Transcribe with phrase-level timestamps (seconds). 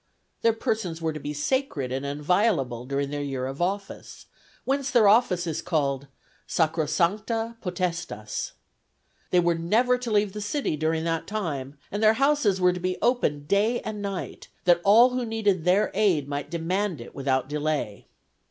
[0.41, 4.25] Their persons were to be sacred and inviolable during their year of office,
[4.65, 6.07] whence their office is called
[6.47, 8.53] sacrosancta Potestas.
[9.29, 12.79] They were never to leave the city during that time, and their houses were to
[12.79, 17.47] be open day and night, that all who needed their aid might demand it without
[17.47, 18.07] delay.